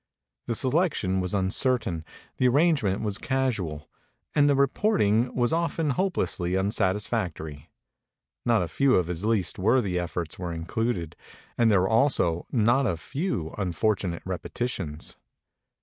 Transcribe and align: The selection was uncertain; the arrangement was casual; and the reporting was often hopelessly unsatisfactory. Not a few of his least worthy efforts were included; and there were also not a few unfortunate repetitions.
The 0.47 0.55
selection 0.55 1.19
was 1.19 1.35
uncertain; 1.35 2.03
the 2.37 2.47
arrangement 2.47 3.01
was 3.01 3.19
casual; 3.19 3.87
and 4.33 4.49
the 4.49 4.55
reporting 4.55 5.31
was 5.35 5.53
often 5.53 5.91
hopelessly 5.91 6.55
unsatisfactory. 6.57 7.69
Not 8.43 8.63
a 8.63 8.67
few 8.67 8.95
of 8.95 9.05
his 9.05 9.25
least 9.25 9.59
worthy 9.59 9.99
efforts 9.99 10.39
were 10.39 10.53
included; 10.53 11.15
and 11.55 11.69
there 11.69 11.81
were 11.81 11.87
also 11.89 12.47
not 12.51 12.87
a 12.87 12.97
few 12.97 13.53
unfortunate 13.59 14.23
repetitions. 14.25 15.17